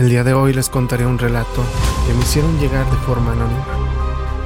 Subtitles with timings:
[0.00, 1.62] El día de hoy les contaré un relato
[2.06, 3.66] que me hicieron llegar de forma anónima,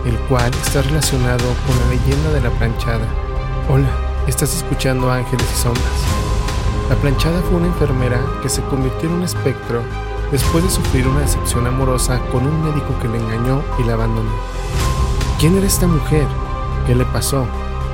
[0.04, 3.06] el cual está relacionado con la leyenda de la planchada.
[3.68, 3.86] Hola,
[4.26, 5.84] estás escuchando Ángeles y Sombras.
[6.90, 9.80] La planchada fue una enfermera que se convirtió en un espectro
[10.32, 14.32] después de sufrir una decepción amorosa con un médico que le engañó y la abandonó.
[15.38, 16.26] ¿Quién era esta mujer?
[16.84, 17.46] ¿Qué le pasó?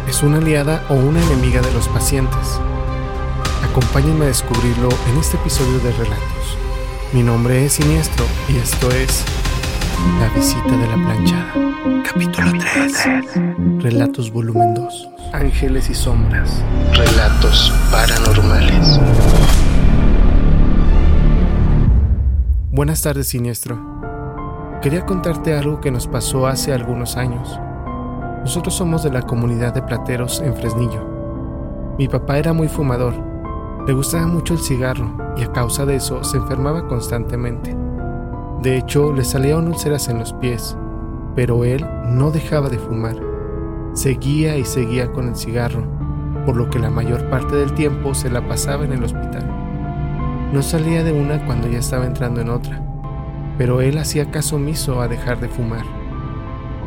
[0.08, 2.58] ¿Es una aliada o una enemiga de los pacientes?
[3.70, 6.70] Acompáñenme a descubrirlo en este episodio de Relatos.
[7.12, 9.24] Mi nombre es Siniestro y esto es
[10.20, 11.55] La visita de la planchada.
[12.05, 13.82] Capítulo 3.
[13.82, 15.09] Relatos volumen 2.
[15.32, 16.62] Ángeles y sombras.
[16.92, 19.01] Relatos paranormales.
[22.70, 23.77] Buenas tardes, Siniestro.
[24.80, 27.59] Quería contarte algo que nos pasó hace algunos años.
[28.42, 31.04] Nosotros somos de la comunidad de plateros en Fresnillo.
[31.98, 33.30] Mi papá era muy fumador
[33.87, 37.77] le gustaba mucho el cigarro y a causa de eso se enfermaba constantemente.
[38.62, 40.77] De hecho, le salían úlceras en los pies,
[41.35, 43.16] pero él no dejaba de fumar.
[43.95, 45.82] Seguía y seguía con el cigarro,
[46.45, 49.46] por lo que la mayor parte del tiempo se la pasaba en el hospital.
[50.52, 52.82] No salía de una cuando ya estaba entrando en otra,
[53.57, 55.85] pero él hacía caso omiso a dejar de fumar.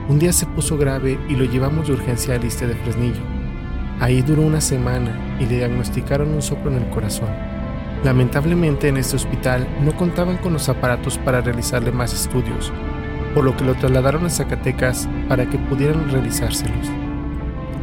[0.10, 3.33] Un día se puso grave y lo llevamos de urgencia al Iste de Fresnillo.
[4.04, 7.30] Ahí duró una semana y le diagnosticaron un soplo en el corazón.
[8.04, 12.74] Lamentablemente en este hospital no contaban con los aparatos para realizarle más estudios,
[13.34, 16.92] por lo que lo trasladaron a Zacatecas para que pudieran realizárselos.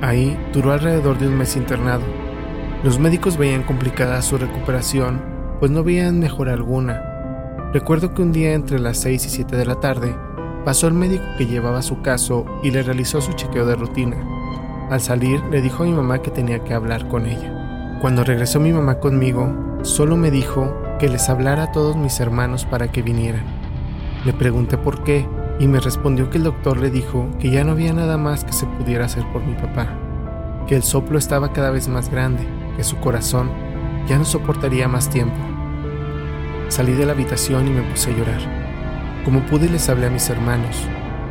[0.03, 2.05] Ahí duró alrededor de un mes internado.
[2.85, 5.23] Los médicos veían complicada su recuperación,
[5.59, 7.01] pues no veían mejora alguna.
[7.73, 10.15] Recuerdo que un día entre las 6 y 7 de la tarde,
[10.67, 14.40] pasó el médico que llevaba su caso y le realizó su chequeo de rutina.
[14.91, 17.99] Al salir le dijo a mi mamá que tenía que hablar con ella.
[18.01, 22.65] Cuando regresó mi mamá conmigo, solo me dijo que les hablara a todos mis hermanos
[22.65, 23.45] para que vinieran.
[24.25, 25.29] Le pregunté por qué
[25.61, 28.53] y me respondió que el doctor le dijo que ya no había nada más que
[28.53, 29.97] se pudiera hacer por mi papá,
[30.67, 32.45] que el soplo estaba cada vez más grande,
[32.77, 33.49] que su corazón
[34.09, 35.39] ya no soportaría más tiempo.
[36.67, 38.41] Salí de la habitación y me puse a llorar.
[39.25, 40.89] Como pude les hablé a mis hermanos,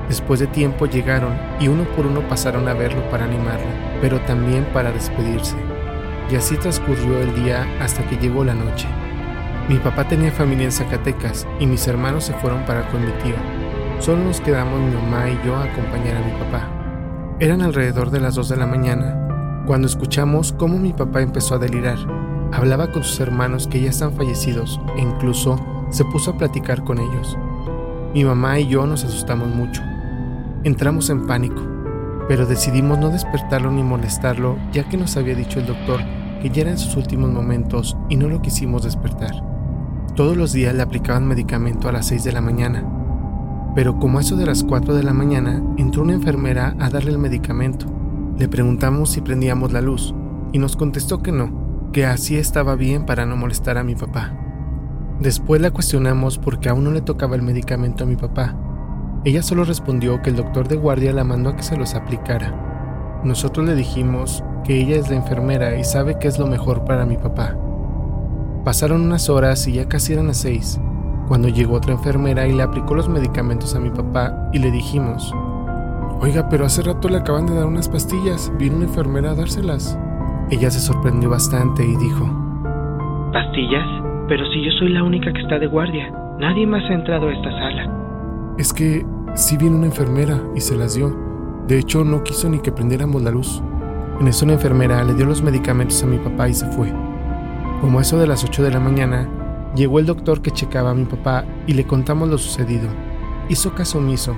[0.09, 3.67] Después de tiempo llegaron y uno por uno pasaron a verlo para animarlo,
[4.01, 5.55] pero también para despedirse.
[6.31, 8.87] Y así transcurrió el día hasta que llegó la noche.
[9.69, 13.35] Mi papá tenía familia en Zacatecas y mis hermanos se fueron para con mi tío.
[13.99, 16.67] Solo nos quedamos mi mamá y yo a acompañar a mi papá.
[17.39, 21.59] Eran alrededor de las 2 de la mañana, cuando escuchamos cómo mi papá empezó a
[21.59, 21.99] delirar.
[22.51, 26.97] Hablaba con sus hermanos que ya están fallecidos e incluso se puso a platicar con
[26.97, 27.37] ellos.
[28.15, 29.83] Mi mamá y yo nos asustamos mucho
[30.65, 31.61] Entramos en pánico,
[32.27, 36.01] pero decidimos no despertarlo ni molestarlo ya que nos había dicho el doctor
[36.41, 39.31] que ya era en sus últimos momentos y no lo quisimos despertar.
[40.17, 42.83] Todos los días le aplicaban medicamento a las 6 de la mañana,
[43.73, 47.19] pero como eso de las 4 de la mañana entró una enfermera a darle el
[47.19, 47.85] medicamento.
[48.37, 50.13] Le preguntamos si prendíamos la luz
[50.51, 54.33] y nos contestó que no, que así estaba bien para no molestar a mi papá.
[55.21, 58.57] Después la cuestionamos porque aún no le tocaba el medicamento a mi papá
[59.25, 63.19] ella solo respondió que el doctor de guardia la mandó a que se los aplicara.
[63.23, 67.05] Nosotros le dijimos que ella es la enfermera y sabe que es lo mejor para
[67.05, 67.55] mi papá.
[68.63, 70.79] Pasaron unas horas y ya casi eran las seis,
[71.27, 75.33] cuando llegó otra enfermera y le aplicó los medicamentos a mi papá y le dijimos,
[76.21, 79.99] Oiga, pero hace rato le acaban de dar unas pastillas, vino una enfermera a dárselas.
[80.49, 82.25] Ella se sorprendió bastante y dijo,
[83.33, 83.85] ¿Pastillas?
[84.29, 86.09] Pero si yo soy la única que está de guardia,
[86.39, 88.08] nadie más ha entrado a esta sala.
[88.59, 89.05] Es que
[89.35, 91.17] sí vino una enfermera y se las dio.
[91.65, 93.63] De hecho, no quiso ni que prendiéramos la luz.
[94.19, 96.93] En eso una enfermera le dio los medicamentos a mi papá y se fue.
[97.79, 99.29] Como eso de las 8 de la mañana,
[99.77, 102.89] llegó el doctor que checaba a mi papá y le contamos lo sucedido.
[103.47, 104.35] Hizo caso omiso,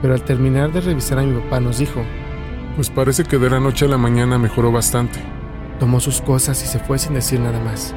[0.00, 2.02] pero al terminar de revisar a mi papá nos dijo,
[2.76, 5.18] Pues parece que de la noche a la mañana mejoró bastante.
[5.80, 7.96] Tomó sus cosas y se fue sin decir nada más.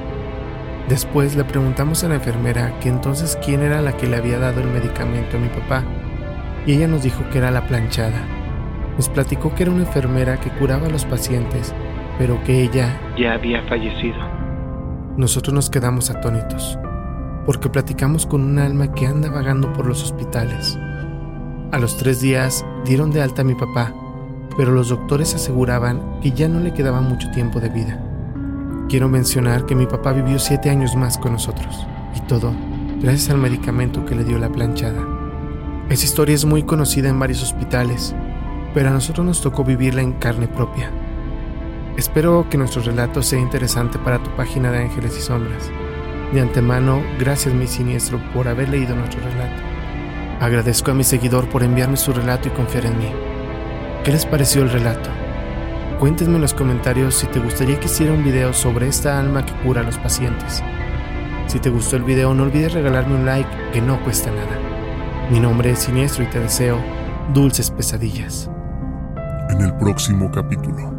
[0.88, 4.61] Después le preguntamos a la enfermera que entonces quién era la que le había dado
[4.61, 5.84] el medicamento a mi papá,
[6.66, 8.22] y ella nos dijo que era la planchada.
[8.96, 11.73] Nos platicó que era una enfermera que curaba a los pacientes,
[12.17, 14.17] pero que ella ya había fallecido.
[15.16, 16.78] Nosotros nos quedamos atónitos,
[17.46, 20.78] porque platicamos con un alma que anda vagando por los hospitales.
[21.72, 23.93] A los tres días dieron de alta a mi papá,
[24.58, 28.09] pero los doctores aseguraban que ya no le quedaba mucho tiempo de vida.
[28.90, 32.56] Quiero mencionar que mi papá vivió siete años más con nosotros, y todo
[33.00, 35.00] gracias al medicamento que le dio la planchada.
[35.91, 38.16] Esa historia es muy conocida en varios hospitales,
[38.74, 40.90] pero a nosotros nos tocó vivirla en carne propia.
[41.97, 45.70] Espero que nuestro relato sea interesante para tu página de Ángeles y Sombras.
[46.34, 49.62] De antemano, gracias mi siniestro por haber leído nuestro relato.
[50.40, 53.12] Agradezco a mi seguidor por enviarme su relato y confiar en mí.
[54.03, 55.12] ¿Qué les pareció el relato?
[55.99, 59.51] Cuéntenme en los comentarios si te gustaría que hiciera un video sobre esta alma que
[59.66, 60.63] cura a los pacientes.
[61.47, 64.57] Si te gustó el video no olvides regalarme un like que no cuesta nada.
[65.29, 66.78] Mi nombre es Siniestro y te deseo
[67.34, 68.49] dulces pesadillas.
[69.49, 70.93] En el próximo capítulo.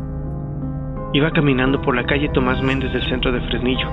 [1.14, 3.88] Iba caminando por la calle Tomás Méndez del centro de Fresnillo,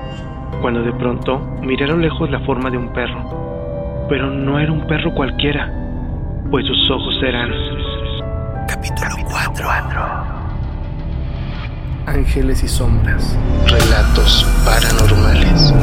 [0.59, 4.05] cuando de pronto miré a lo lejos la forma de un perro.
[4.09, 5.71] Pero no era un perro cualquiera,
[6.51, 7.49] pues sus ojos eran...
[8.67, 10.36] Capítulo 4.
[12.07, 13.35] Ángeles y Sombras.
[13.65, 15.73] Relatos paranormales.